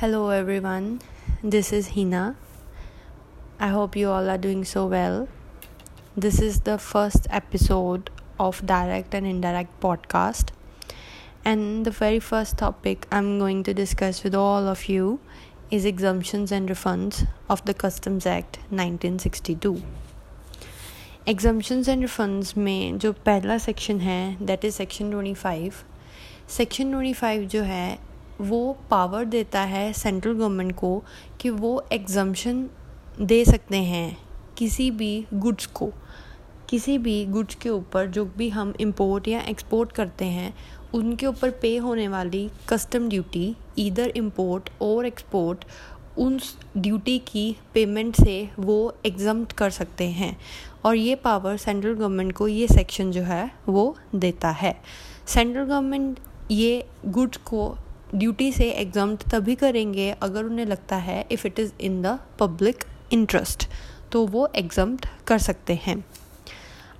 [0.00, 1.00] Hello, everyone.
[1.42, 2.36] This is Hina.
[3.58, 5.26] I hope you all are doing so well.
[6.14, 10.50] This is the first episode of Direct and Indirect podcast.
[11.46, 15.18] And the very first topic I'm going to discuss with all of you
[15.70, 19.80] is exemptions and refunds of the Customs Act 1962.
[21.28, 25.72] Exemptions and refunds में जो पहला section है that is section 25
[26.56, 28.05] section 25 जो है
[28.40, 31.02] वो power देता है central government को
[31.40, 32.68] कि वो एग्जाम्शन
[33.20, 34.16] दे सकते हैं
[34.58, 35.92] किसी भी गुड्स को।
[36.70, 40.54] किसी भी गुड्स के ऊपर जो भी हम इंपोर्ट या एक्सपोर्ट करते हैं,
[40.94, 45.64] उनके ऊपर पे होने वाली कस्टम ड्यूटी इधर इंपोर्ट और एक्सपोर्ट
[46.18, 46.38] उन
[46.76, 50.36] ड्यूटी की पेमेंट से वो एग्ज़ाम कर सकते हैं।
[50.84, 54.74] और ये पावर सेंट्रल गवर्नमेंट को ये सेक्शन जो है, वो देता है।
[55.26, 57.76] सेंट्रल गवर्नमेंट ये गुड्स को
[58.14, 62.84] ड्यूटी से एग्ज़ाम तभी करेंगे अगर उन्हें लगता है if it is in the public
[63.12, 63.68] interest
[64.12, 66.04] तो वो एग्ज़ाम कर सकते हैं।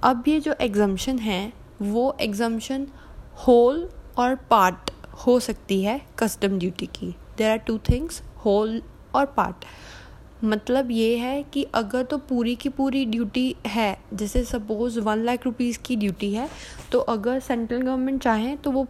[0.04, 2.86] अब ये जो एग्जामेशन है, वो एग्जामेशन
[3.46, 4.90] होल और पार्ट
[5.26, 8.80] हो सकती है कस्टम ड्यूटी की। There are two things whole
[9.14, 9.64] or part
[10.44, 15.44] मतलब ये है कि अगर तो पूरी की पूरी ड्यूटी है, जैसे सपोज़ वन लाख
[15.44, 16.48] रुपीज़ की ड्यूटी है
[16.92, 18.86] तो अगर सेंट्रल गवर्नमेंट चाहें तो वो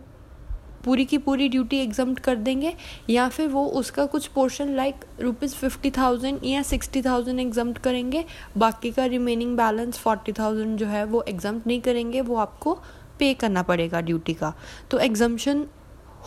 [0.87, 2.75] पूरी की पूरी ड्यूटी एग्ज़ाम कर देंगे,
[3.11, 8.25] या फिर वो उसका कुछ portion like rupees fifty thousand या सिक्सटी थाउज़ेंड एग्ज़ाम करेंगे,
[8.59, 12.79] बाकी का रिमेनिंग बैलेंस फोर्टी थाउज़ेंड जो है वो एग्ज़ाम नहीं करेंगे, वो आपको
[13.19, 14.53] पे करना पड़ेगा ड्यूटी का।
[14.91, 15.67] तो एग्जामेशन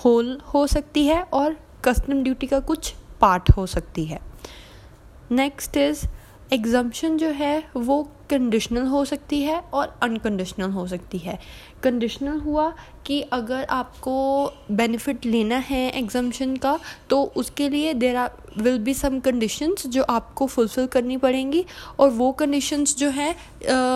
[0.06, 4.20] होल हो सकती है और कस्टम ड्यूटी का कुछ पार्ट हो सकती है।
[5.32, 6.06] नेक्स्ट इज़
[6.54, 11.38] एग्जामेशन जो है वो कंडीशनल हो सकती है और अनकंडीशनल हो सकती है।
[11.83, 12.72] कंडीशनल हुआ
[13.05, 14.16] कि अगर आपको
[14.72, 16.77] बेनिफिट लेना है एग्जामेशन का
[17.09, 21.66] तो उसके लिए there are will be some conditions जो आपको फुलफ़िल करनी पड़ेंगी
[22.00, 23.33] और वो कंडीशंस जो हैं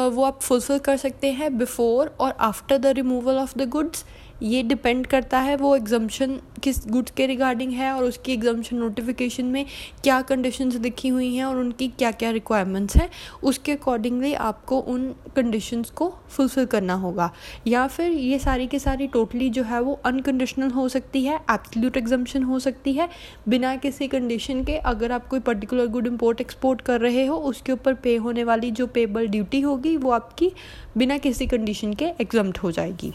[0.10, 4.06] वो आप फुलफ़िल कर सकते हैं before or after the removal of the goods
[4.44, 9.46] ये डिपेंड करता है वो एग्जामेशन किस गुड्स के रिगार्डिंग है और उसकी एग्जम्पन नोटिफिकेशन
[9.46, 9.66] में
[10.04, 13.10] क्या कंडीशंस लिखी हुई हैं और उनकी क्या क्या रिक्वायरमेंट्स हैं,
[13.44, 17.32] उसके अकॉर्डिंगली आपको उन कंडीशंस को फुलफ़िल करना होगा।
[17.68, 21.98] या फिर ये सारी की सारी टोटली जो है वो अनकंडीशनल हो सकती है एब्सल्यूट
[21.98, 23.10] एग्जम्पन हो सकती है।
[23.50, 27.72] बिना किसी कंडीशन के अगर आप कोई पर्टिकुलर गुड इम्पोर्ट एक्सपोर्ट कर रहे हो, उसके
[27.72, 30.52] ऊपर पे होने वाली जो पेबल ड्यूटी होगी, वो आपकी
[30.98, 33.14] बिना किसी कंडीशन के एग्जम्प्ट हो जाएगी।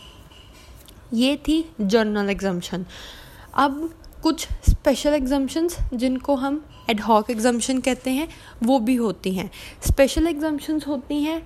[1.14, 2.86] ये थी जर्नल एग्जाम्शन
[3.54, 3.90] अब
[4.22, 8.28] कुछ स्पेशल एग्जाम्शंस जिनको हम एडहॉक एग्जाम्शन कहते हैं,
[8.62, 9.50] वो भी होती हैं।
[9.86, 11.42] स्पेशल एग्जाम्शंस होती हैं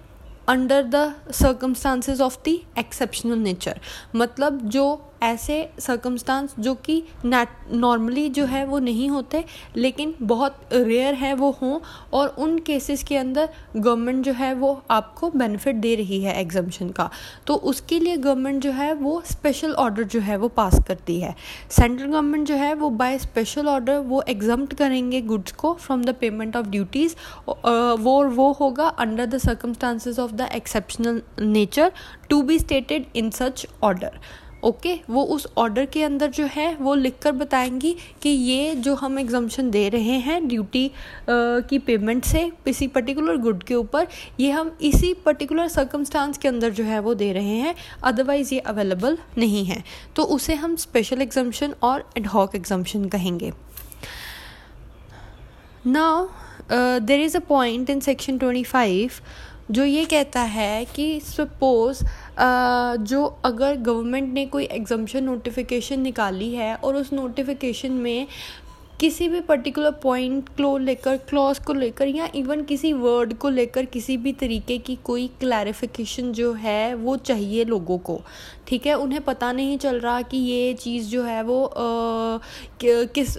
[0.49, 3.81] under the circumstances of the exceptional nature
[4.17, 9.45] मतलब जो ऐसे सर्कमस्टांस जो कि नॉर्मली जो है वो नहीं होते,
[9.77, 11.79] लेकिन बहुत रेयर है वो हों
[12.13, 16.91] और उन केसेस के अंदर गवर्नमेंट जो है वो आपको बेनिफिट दे रही है एग्जामेशन
[16.91, 17.11] का।
[17.47, 21.35] तो उसके लिए गवर्नमेंट जो है वो स्पेशल ऑर्डर जो है वो पास करती है।
[21.71, 26.15] सेंट्रल गवर्नमेंट जो है वो बाय स्पेशल ऑर्डर वो एग्ज़ाम करेंगे गुड्स को from the
[26.21, 27.15] payment of duties
[28.03, 31.93] वो वो होगा under the circumstances of the exceptional nature
[32.31, 34.19] to be stated in such order
[34.63, 38.95] okay, वो उस ऑर्डर के अंदर जो है, वो लिख कर बताएँगी कि ये जो
[38.95, 40.91] हम एग्जामेशन दे रहे हैं ड्यूटी
[41.31, 44.07] की पेमेंट से किसी पर्टिकुलर गुड के ऊपर,
[44.41, 47.75] ये हम इसी पर्टिकुलर सर्कमस्टांस के अंदर जो है, वो दे रहे हैं
[48.05, 49.83] अदरवाइज़ ये अवेलेबल नहीं है।
[50.17, 53.53] तो उसे हम स्पेशल एग्जामेशन और एडहॉक एग्जामेशन कहेंगे।
[55.87, 56.27] Now
[57.01, 59.11] there is a point in section twenty five
[59.71, 62.03] जो ये कहता है कि सपोज़
[62.39, 68.27] जो अगर गवर्नमेंट ने कोई एग्जम्पन नोटिफिकेशन निकाली है और उस नोटिफिकेशन में
[69.03, 73.85] किसी भी पर्टिकुलर पॉइंट को लेकर क्लॉज को लेकर या इवन किसी वर्ड को लेकर
[73.85, 78.21] किसी भी तरीके की कोई क्लैरिफिकेशन जो है वो चाहिए लोगों को।
[78.69, 78.95] ठीक है?
[78.95, 82.39] उन्हें पता नहीं चल रहा कि ये चीज़ जो है वो आ,
[82.85, 83.37] किस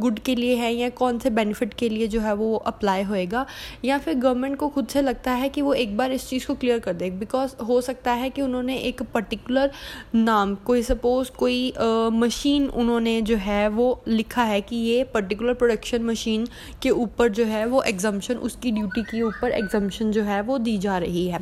[0.00, 3.46] गुड के लिए है या कौन से बेनिफिट के लिए जो है वो अप्लाई होएगा।
[3.84, 6.54] या फिर गवर्नमेंट को खुद से लगता है कि वो एक बार इस चीज़ को
[6.54, 9.72] क्लियर कर दे। बिकॉज़ हो सकता है कि उन्होंने एक पर्टिकुलर
[10.14, 11.72] नाम कोई सपोज़ कोई
[12.12, 16.46] मशीन उन्होंने जो है वो लिखा है कि कि ये पर्टिकुलर प्रोडक्शन मशीन
[16.82, 20.76] के ऊपर जो है वो एग्जामेशन उसकी ड्यूटी के ऊपर एग्जामेशन जो है वो दी
[20.78, 21.38] जा रही है।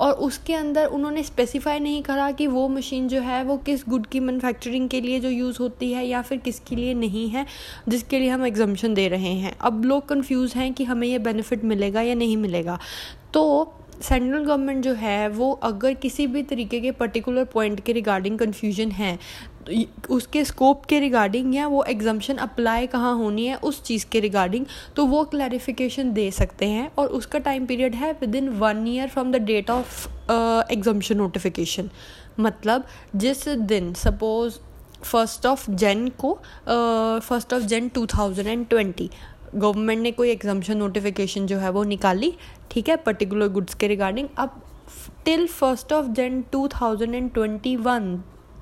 [0.00, 4.06] और उसके अंदर उन्होंने स्पेसिफाई नहीं करा कि वो मशीन जो है वो किस गुड
[4.06, 7.46] की मैनुफैक्चरिंग के लिए जो यूज़ होती है या फिर किसके लिए नहीं है,
[7.88, 11.64] जिसके लिए हम एग्जामेशन दे रहे हैं। अब लोग कन्फ्यूज़ हैं कि हमें ये बेनिफिट
[11.64, 12.78] मिलेगा या नहीं मिलेगा।
[13.34, 18.38] तो सेंट्रल गवर्नमेंट जो है, वो अगर किसी भी तरीके के पर्टिकुलर पॉइंट के रिगार्डिंग
[18.38, 19.18] कन्फ्यूज़न है
[19.66, 24.20] तो उसके स्कोप के रिगार्डिंग या वो एग्जामेशन अप्लाई कहाँ होनी है, उस चीज़ के
[24.20, 29.08] रिगार्डिंग तो वो क्लैरिफिकेशन दे सकते हैं और उसका टाइम पीरियड है within one year
[29.08, 30.06] from the date of
[30.72, 31.90] exemption notification
[32.40, 32.84] मतलब
[33.16, 34.58] जिस दिन सपोज़
[35.04, 36.32] फ़र्स्ट ऑफ़ जैन को
[36.66, 39.10] first of Jan two thousand and twenty
[39.54, 42.32] government ने कोई एग्जामेशन नोटिफिकेशन जो है वो निकाली,
[42.70, 44.62] ठीक है पर्टिकुलर गुड्स के रिगार्डिंग अब
[45.24, 48.16] till first of Jan two thousand and twenty one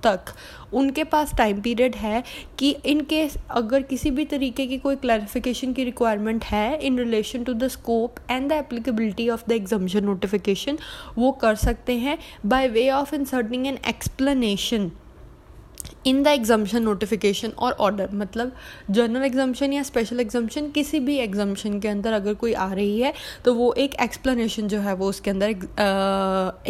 [0.05, 0.33] तक
[0.75, 2.23] उनके पास टाइम पीरियड है
[2.59, 7.45] कि इन केस अगर किसी भी तरीके की कोई क्लैरिफिकेशन की रिक्वायरमेंट है in relation
[7.45, 10.79] to the scope and the applicability of the exemption notification
[11.19, 14.91] वो कर सकते हैं by way of inserting an explanation
[16.07, 18.53] in the exemption notification or order मतलब
[18.91, 23.13] जर्नल एग्जामेशन या स्पेशल एग्जामेशन किसी भी एग्जामेशन के अंदर अगर कोई आ रही है
[23.45, 25.49] तो वो एक एक्सप्लेनेशन जो है वो उसके अंदर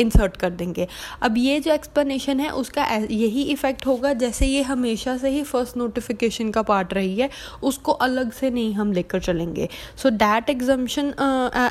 [0.00, 0.86] इंसर्ट कर देंगे।
[1.22, 5.76] अब ये जो एक्सप्लेनेशन है, उसका यही इफ़ेक्ट होगा जैसे ये हमेशा से ही फ़र्स्ट
[5.76, 7.30] नोटिफिकेशन का पार्ट रही है,
[7.62, 9.68] उसको अलग से नहीं हम लेकर चलेंगे।
[10.02, 11.08] So that exemption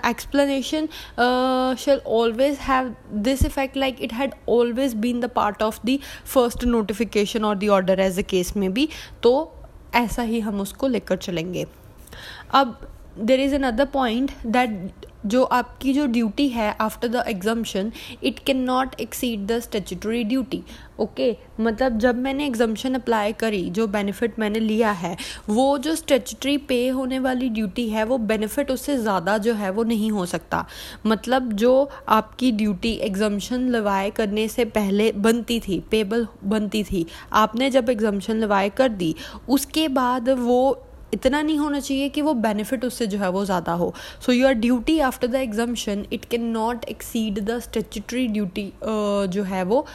[0.06, 0.88] explanation
[1.80, 6.66] shall always have this effect like it had always been the part of the first
[6.66, 8.88] notification or the order as a case में भी
[9.24, 9.54] तो
[9.96, 11.66] ऐसा ही हम उसको लेकर चलेंगे।
[12.54, 12.88] अब
[13.20, 17.92] there is another point that जो आपकी जो ड्यूटी है after the exemption
[18.24, 20.64] it can not exceed the statutory duty
[21.00, 25.16] okay मतलब जब मैंने एग्जामेशन अप्लाई करी, जो बेनिफिट मैंने लिया है,
[25.50, 29.84] वो जो स्टेचुटरी पे होने वाली ड्यूटी है, वो बेनिफिट उससे ज़्यादा जो है, वो
[29.84, 30.66] नहीं हो सकता.
[31.06, 37.70] मतलब जो आपकी ड्यूटी एग्जामेशन लवाए करने से पहले बनती थी पेबल बनती थी, आपने
[37.70, 39.16] जब एग्जामेशन लवाए कर दी,
[39.50, 40.62] उसके बाद वो
[41.14, 43.94] इतना नहीं होना चाहिए कि वो बेनिफिट उससे जो है वो ज़्यादा हो।
[44.26, 49.64] So your duty after the exemption it can not exceed the statutory duty जो है
[49.64, 49.86] वो,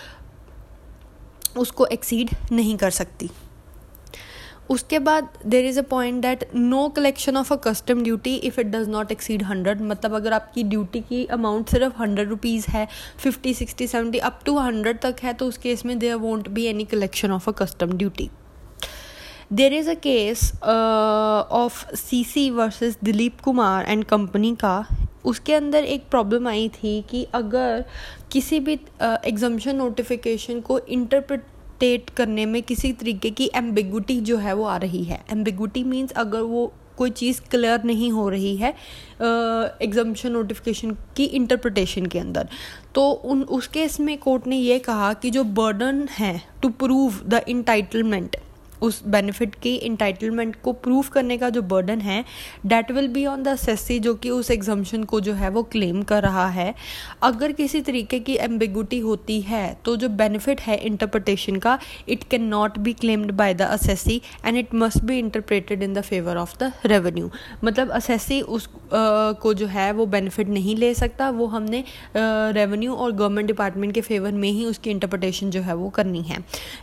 [1.59, 3.31] उसको एक्सीड नहीं कर सकती।
[4.71, 8.67] उसके बाद there is a point that no collection of a custom duty if it
[8.67, 12.87] does not exceed hundred मतलब अगर आपकी ड्यूटी की अमाउंट सिर्फ़ हंड्रेड रुपीज़ है
[13.19, 16.65] fifty sixty seventy up to hundred तक है तो उस केस में there won't be
[16.67, 18.31] any collection of a custom duty
[19.52, 24.87] there is a case of C C versus Dilip Kumar and company का
[25.25, 27.84] उसके अंदर एक प्रॉब्लम आई थी कि अगर
[28.32, 28.72] किसी भी
[29.02, 34.76] एग्जामेशन uh, नोटिफिकेशन को इंटरप्रटेट करने में किसी तरीके की एम्बिगुटी जो है वो आ
[34.76, 38.70] रही है। एम्बिगुटी मीन्स अगर वो कोई चीज़ क्लियर नहीं हो रही है
[39.82, 42.48] एग्जामेशन uh, नोटिफिकेशन की इंटरप्रटेशन के अंदर।
[42.94, 47.20] तो उन उस केस में कोर्ट ने ये कहा कि जो बर्डन है टू प्रूव
[47.26, 48.37] द इंटाइटलमेंट
[48.82, 52.25] उस बेनिफिट की इंटाइटलमेंट को प्रूव करने का जो बर्डन है
[52.67, 56.02] that will be on the assessee जो कि उस एग्जामेशन को जो है वो क्लेम
[56.02, 56.75] कर रहा है।
[57.23, 61.78] अगर किसी तरीके की एम्बिगुटी होती है तो जो बेनिफिट है इंटरप्रटेशन का
[62.08, 66.00] it can not be claimed by the assessee and it must be interpreted in the
[66.00, 67.31] favour of the revenue
[67.64, 71.82] मतलब असेसी उस आ, को जो है वो बेनिफिट नहीं ले सकता वो हमने
[72.17, 76.38] रेवेन्यू और गवर्नमेंट डिपार्टमेंट के फेवर में ही उसकी इंटरप्रटेशन जो है वो करनी है।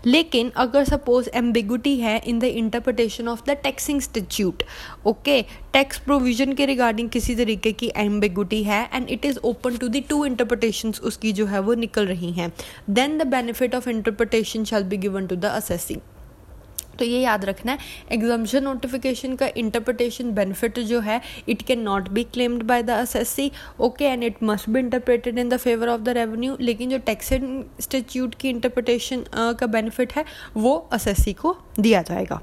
[0.05, 4.63] लेकिन अगर सपोज़ एम्बिगुटी एम्बिगुटी है in the interpretation of the taxing statute
[5.07, 5.41] okay
[5.73, 10.03] tax provision के रिगार्डिंग किसी तरीके की एम्बिगुटी है and it is open to the
[10.09, 12.51] to interpretation उसकी जो है वो निकल रही हैं.
[12.89, 15.99] Then the benefit of interpretation shall be given to the assessing
[16.99, 17.77] तो ये याद रखना है
[18.11, 23.51] एग्जामेशन नोटिफिकेशन का इंटरप्रटेशन बेनिफिट जो है it can not be claimed by the assessee
[23.79, 27.31] okay and it must be interpreted in the favour of the revenue लेकिन जो टैक्स
[27.33, 29.25] इंस्टीट्यूट की इंटरप्रटेशन
[29.59, 30.25] का बेनिफिट है,
[30.57, 32.41] वो एसएससी को दिया जाएगा।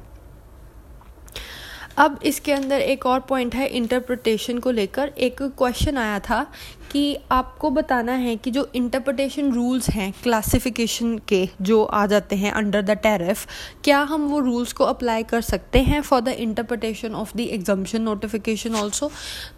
[1.99, 6.47] अब इसके अंदर एक और पॉइंट है इंटरप्रटेशन को लेकर एक क्वेश्चन आया था
[6.91, 12.53] कि आपको बताना है कि जो इंटरप्रटेशन रूल्स हैं क्लासिफिकेशन के जो आ जाते हैं
[12.53, 13.47] अंडर द टेरिफ
[13.85, 18.03] क्या हम वो रूल्स को अप्लाई कर सकते हैं for the interpretation of the exemption
[18.03, 19.11] notification also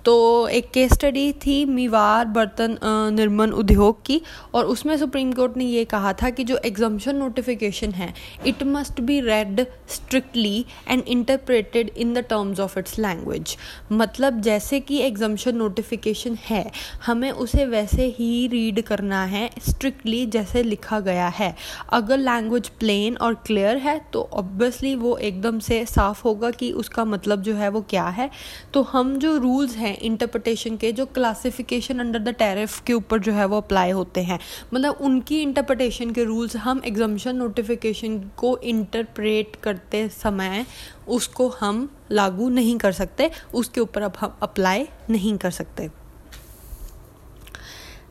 [0.05, 2.79] तो एक केस स्टडी थी मीवार बर्तन
[3.15, 4.21] निर्माण उद्योग की,
[4.55, 8.13] और उसमें सुप्रीम कोर्ट ने ये कहा था कि जो एग्जामेशन नोटिफिकेशन है
[8.47, 13.57] it must be read strictly and interpreted in the terms of its language
[13.93, 16.71] मतलब जैसे कि एग्जामेशन नोटिफिकेशन है,
[17.07, 21.55] हम हमें उसे वैसे ही रीड करना है स्ट्रिक्टली जैसे लिखा गया है।
[21.93, 27.05] अगर लैंग्वेज प्लेन और क्लियर है तो ऑब्वियसली वो एकदम से साफ़ होगा कि उसका
[27.05, 28.29] मतलब जो है वो क्या है।
[28.75, 33.33] तो हम जो रूल्स हैं इंटरप्रटेशन के, जो क्लासिफिकेशन अंडर द टैरिफ के ऊपर जो
[33.33, 34.41] है वो अप्लाई होते हैं।
[34.75, 40.67] मतलब उनकी इंटरप्रटेशन के रूल्स हम एग्जामेशन नोटिफिकेशन को इंटरप्रेट करते समय
[41.09, 45.91] उसको हम लागू नहीं कर सकते, उसके ऊपर अब हम अप्लाई नहीं कर सकते।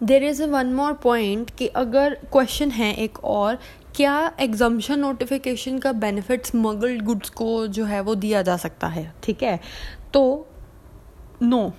[0.03, 3.57] There is a one more point कि अगर क्वेश्चन है एक और,
[3.95, 9.11] क्या एग्जामेशन नोटिफिकेशन का बेनिफिट स्मगल्ड गुड्स को जो है वो दिया जा सकता है
[9.23, 9.59] ठीक है
[10.13, 10.23] तो
[11.43, 11.71] no no.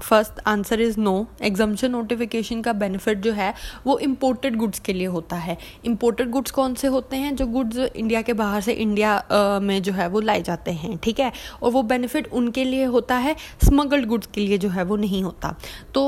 [0.00, 3.52] First answer is no exemption notification का बेनिफिट जो है,
[3.86, 7.34] वो इम्पोर्टेड गुड्स के लिए होता है। इम्पोर्टेड गुड्स कौन से होते हैं?
[7.36, 11.20] जो गुड्स इंडिया के बाहर से इंडिया में जो है, वो लाए जाते हैं, ठीक
[11.20, 11.32] है?
[11.62, 13.34] और वो बेनिफिट उनके लिए होता है
[13.64, 15.54] स्मगल्ड गुड्स के लिए जो है, वो नहीं होता।
[15.94, 16.04] तो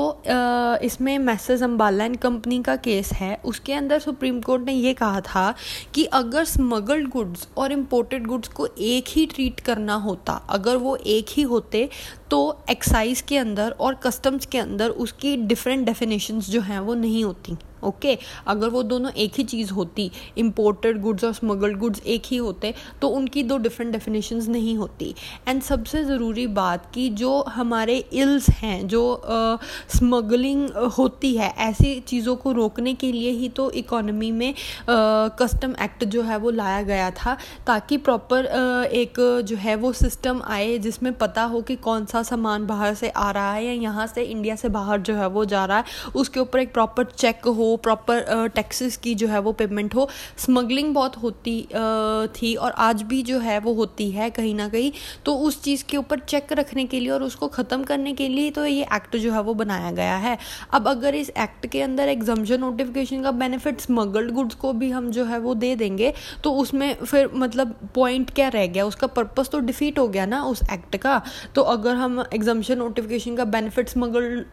[0.83, 5.21] इसमें मैसेज अम्बाला एंड कंपनी का केस है। उसके अंदर सुप्रीम कोर्ट ने ये कहा
[5.23, 5.53] था
[5.93, 10.95] कि अगर स्मगल्ड गुड्स और इम्पोर्टेड गुड्स को एक ही ट्रीट करना होता, अगर वो
[10.97, 11.89] एक ही होते
[12.31, 17.23] तो एक्साइज के अंदर और कस्टम्स के अंदर उसकी डिफरेंट डेफिनेशंस जो हैं वो नहीं
[17.23, 17.55] होती।
[17.87, 18.17] ओके?
[18.47, 22.73] अगर वो दोनों एक ही चीज़ होती इम्पोर्टेड गुड्स और स्मगल्ड गुड्स एक ही होते
[23.01, 25.13] तो उनकी दो डिफरेंट डेफिनेशन नहीं होती
[25.47, 29.03] एंड सबसे ज़रूरी बात कि जो हमारे इल्स हैं जो
[29.89, 34.53] स्मगलिंग uh, होती है ऐसी चीज़ों को रोकने के लिए ही तो इकोनॉमी में
[34.89, 39.13] कस्टम uh, एक्ट जो है वो लाया गया था ताकि प्रॉपर uh, एक
[39.45, 43.29] जो है वो सिस्टम आए जिसमें पता हो कि कौन सा सामान बाहर से आ
[43.31, 46.39] रहा है या यहाँ से इंडिया से बाहर जो है वो जा रहा है उसके
[46.39, 50.07] ऊपर एक प्रॉपर चेक हो प्रॉपर टैक्सेस की जो है वो पेमेंट हो.
[50.37, 51.61] स्मगलिंग बहुत होती
[52.35, 54.91] थी और आज भी जो है वो होती है कहीं ना कहीं.
[55.25, 58.49] तो उस चीज़ के ऊपर चेक रखने के लिए और उसको ख़त्म करने के लिए
[58.51, 60.37] तो ये एक्ट जो है वो बनाया गया है.
[60.73, 65.09] अब अगर इस एक्ट के अंदर एग्जामेशन नोटिफिकेशन का बेनिफिट स्मगल्ड गुड्स को भी हम
[65.11, 68.85] जो है वो दे देंगे तो उसमें फिर मतलब पॉइंट क्या रह गया?
[68.85, 71.21] उसका पर्पज़ तो डिफीट हो गया ना उस एक्ट का.
[71.55, 74.45] तो अगर हम एग्जामेशन नोटिफिकेशन का बेनिफिट स्मगल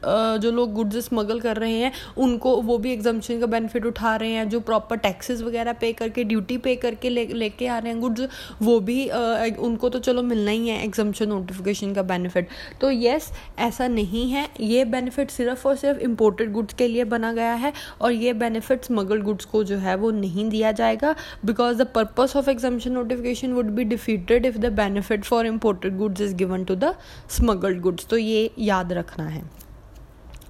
[0.43, 4.31] जो लोग गुड्स स्मगल कर रहे हैं, उनको वो भी एग्जामेशन का बेनिफिट उठा रहे
[4.31, 8.01] हैं जो प्रॉपर टैक्सेस वगैरह पे करके ड्यूटी पे करके ले लेके आ रहे हैं
[8.01, 8.29] गुड्स
[8.63, 9.19] वो भी आ,
[9.61, 12.49] उनको तो चलो मिलना ही है एग्जामेशन नोटिफिकेशन का बेनिफिट
[12.81, 14.49] तो येस ऐसा नहीं है.
[14.61, 18.85] ये बेनिफिट सिर्फ़ और सिर्फ़ इम्पोर्टेड गुड्स के लिए बना गया है और ये बेनिफिट
[18.85, 23.53] स्मगल गुड्स को जो है वो नहीं दिया जाएगा because the purpose of exemption notification
[23.53, 26.95] would be defeated if the benefit for imported goods is given to the
[27.37, 29.64] smuggled goods तो ये याद रखना है.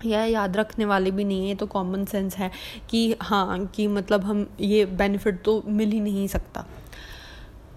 [0.07, 2.51] यह याद रखने वाले भी नहीं है तो कॉमन सेंस है
[2.91, 6.65] कि हाँ कि मतलब हम ये बेनिफिट तो मिल ही नहीं सकता।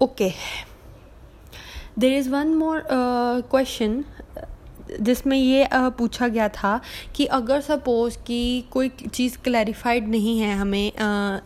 [0.02, 0.32] Okay
[2.00, 4.04] there is one more question
[5.02, 6.80] जिसमें ये पूछा गया था
[7.16, 10.88] कि अगर सपोज़ कि कोई चीज़ क्लैरिफाइड नहीं है हमें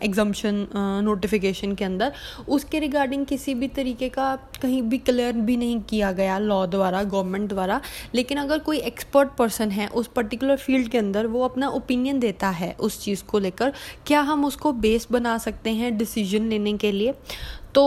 [0.02, 0.66] एग्जामेशन
[1.04, 2.12] नोटिफिकेशन के अंदर,
[2.48, 7.02] उसके रिगार्डिंग किसी भी तरीके का कहीं भी क्लियर भी नहीं किया गया लॉ द्वारा
[7.04, 7.80] गवर्नमेंट द्वारा,
[8.14, 12.48] लेकिन अगर कोई एक्सपर्ट पर्सन है उस पर्टिकुलर फ़ील्ड के अंदर, वो अपना ओपिनियन देता
[12.50, 13.72] है उस चीज़ को लेकर,
[14.06, 17.14] क्या हम उसको बेस बना सकते हैं डिसीज़न लेने के लिए?
[17.74, 17.84] तो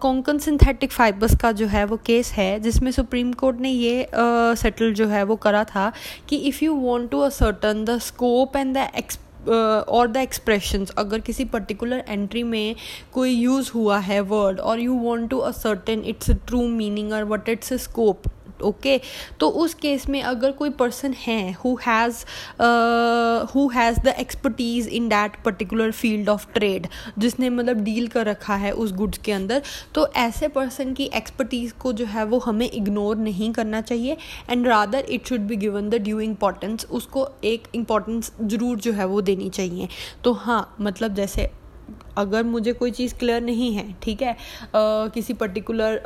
[0.00, 4.90] कोंकन सिंथेटिक फाइबर्स का जो है वो केस है जिसमें सुप्रीम कोर्ट ने ये सेटल
[4.90, 5.92] uh, जो है वो करा था
[6.28, 9.18] कि if you want to ascertain the scope and the ex
[9.48, 12.74] or the expressions अगर किसी पर्टिकुलर एंट्री में
[13.12, 17.48] कोई यूज़ हुआ है वर्ड और you want to ascertain its true meaning or what
[17.48, 18.22] its scope
[18.62, 19.00] okay
[19.40, 22.24] तो उस केस में अगर कोई पर्सन है who has
[23.54, 26.86] who has the expertise in that particular field of trade
[27.18, 29.62] जिसने मतलब डील कर रखा है उस गुड्स के अंदर
[29.94, 34.16] तो ऐसे पर्सन की एक्सपर्टीज़ को जो है वो हमें इग्नोर नहीं करना चाहिए
[34.50, 39.06] and rather it should be given the due importance उसको एक इम्पॉर्टेंस ज़रूर जो है
[39.06, 39.88] वो देनी चाहिए।
[40.24, 41.50] तो हाँ मतलब जैसे
[42.16, 44.34] अगर मुझे कोई चीज़ क्लियर नहीं है ठीक है?
[44.34, 46.00] uh, किसी पर्टिकुलर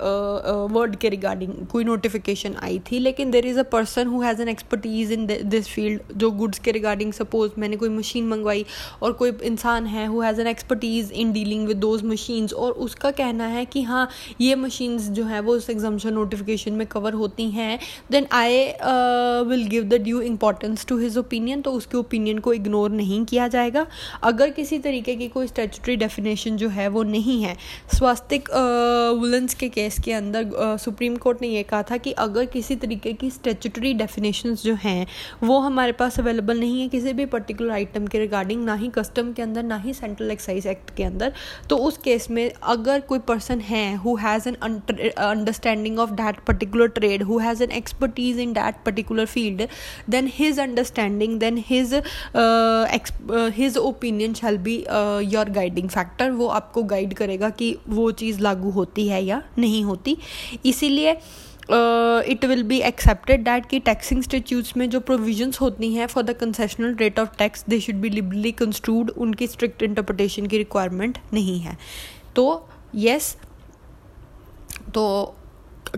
[0.72, 4.48] वर्ड के रिगार्डिंग कोई नोटिफिकेशन आई थी लेकिन there is a person who has an
[4.48, 8.64] expertise in this field जो गुड्स के रिगार्डिंग सपोज़ मैंने कोई मशीन मंगवाई
[9.02, 13.10] और कोई इंसान है who has an expertise in dealing with those machines और उसका
[13.20, 14.08] कहना है कि हाँ
[14.40, 17.78] ये मशीन्स जो है वो उस एग्जामेशन नोटिफिकेशन में कवर होती हैं
[18.10, 18.64] then I
[19.48, 23.48] will give the due importance to his opinion तो उसके ओपिनियन को इग्नोर नहीं किया
[23.48, 23.86] जाएगा।
[24.22, 27.56] अगर किसी तरीके की कोई स्टेचुटरी डेफिनेशन जो है वो नहीं है।
[27.96, 28.48] स्वास्तिक
[29.20, 33.12] वुलेंस के केस के अंदर सुप्रीम कोर्ट ने ये कहा था कि अगर किसी तरीके
[33.12, 35.06] की स्टेचुटरी डेफिनेशन जो हैं,
[35.42, 39.32] वो हमारे पास अवेलेबल नहीं है किसी भी पर्टिकुलर आइटम के रिगार्डिंग ना ही कस्टम
[39.32, 41.32] के अंदर, ना ही सेंट्रल एक्साइज एक्ट के अंदर
[41.70, 46.88] तो उस केस में अगर कोई पर्सन है who has an understanding of that particular
[46.98, 49.62] trade who has an expertise in that particular field
[50.10, 51.94] then his understanding then his
[53.56, 54.76] his opinion shall be
[55.34, 59.42] your guiding deciding factor वो आपको guide करेगा कि वो चीज़ लागू होती है या
[59.58, 60.16] नहीं होती।
[60.66, 61.10] इसीलिए
[62.32, 66.30] it will be accepted that कि टैक्सिंग स्टेट्यूट्स में जो प्रोविजंस होती हैं for the
[66.30, 71.60] concessional rate of tax they should be liberally construed उनकी स्ट्रिक्ट इंटरप्रटेशन की रिक्वायरमेंट नहीं
[71.60, 71.78] है।
[72.36, 73.46] तो यस yes,
[74.94, 75.34] तो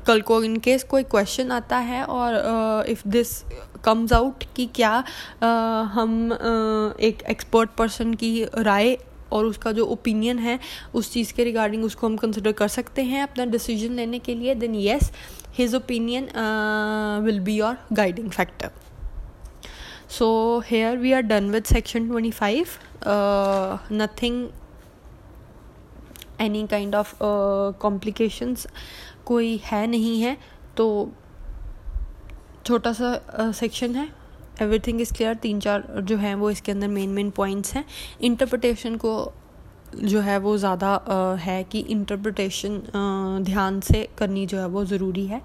[0.06, 3.44] कल को इन केस कोई क्वेश्चन आता है और इफ़ दिस
[3.84, 8.98] कम्स आउट कि क्या uh, हम uh, एक एक्सपर्ट पर्सन की राय
[9.32, 10.58] और उसका जो ओपिनियन है
[10.94, 14.54] उस चीज़ के रिगार्डिंग उसको हम कंसिडर कर सकते हैं अपना डिसीज़न लेने के लिए
[14.54, 15.10] then yes
[15.58, 16.28] his opinion
[17.24, 18.70] will be your guiding factor
[20.08, 20.28] so
[20.66, 22.66] here we are done with section twenty five
[23.92, 24.48] nothing
[26.40, 27.14] any kind of
[27.80, 28.66] complications
[29.24, 30.36] कोई है नहीं है
[30.76, 30.86] तो
[32.66, 33.20] छोटा सा
[33.52, 34.19] सेक्शन uh, है।
[34.62, 37.84] एवरीथिंग इज़ क्लियर तीन चार जो हैं वो इसके अंदर मेन मेन पॉइंट्स हैं।
[38.20, 39.12] इंटरप्रटेशन को
[39.94, 42.80] जो है वो ज़्यादा है कि इंटरप्रटेशन
[43.44, 45.40] ध्यान से करनी जो है वो ज़रूरी है।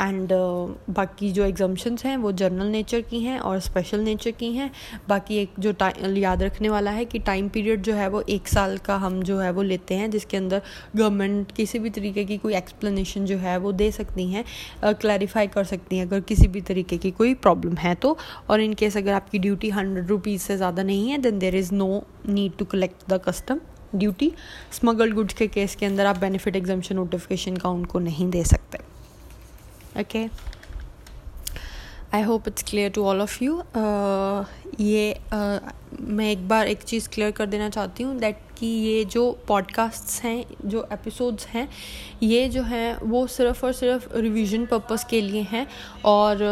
[0.00, 0.32] एंड
[0.90, 4.70] बाकी जो एग्जाम्शंस हैं वो जनरल नेचर की हैं और स्पेशल नेचर की हैं।
[5.08, 8.48] बाकी एक जो टाइम याद रखने वाला है कि टाइम पीरियड जो है वो एक
[8.48, 10.62] साल का हम जो है वो लेते हैं, जिसके अंदर
[10.96, 14.44] गवर्नमेंट किसी भी तरीके की कोई एक्सप्लेनेशन जो है वो दे सकती हैं
[14.84, 18.16] क्लैरिफाई कर सकती हैं अगर किसी भी तरीके की कोई प्रॉब्लम है तो।
[18.50, 21.72] और इन केस अगर आपकी ड्यूटी हंड्रेड रुपीज़ से ज़्यादा नहीं है then there is
[21.74, 23.60] no need to collect the custom
[23.94, 24.32] duty
[24.72, 28.78] smuggled goods के केस के अंदर आप बेनिफिट एग्जामेशन नोटिफिकेशन का उनको नहीं दे सकते
[30.00, 30.28] okay
[32.14, 33.62] I hope it's clear to all of you
[34.80, 39.04] ये uh, मैं एक बार एक चीज़ क्लियर कर देना चाहती हूँ दैट कि ये
[39.04, 41.68] जो पॉडकास्ट्स हैं जो एपिसोड्स हैं
[42.22, 45.66] ये जो हैं वो सिर्फ़ और सिर्फ़ रिवीजन पर्पस के लिए हैं
[46.04, 46.42] और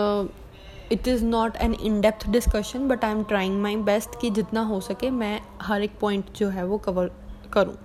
[0.93, 4.63] it is not an in depth discussion but I am trying my best कि जितना
[4.65, 7.11] हो सके मैं हर एक पॉइंट जो है वो कवर
[7.53, 7.77] करूँ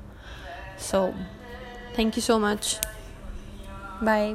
[0.91, 1.01] so
[1.97, 2.79] thank you so much
[4.03, 4.33] bye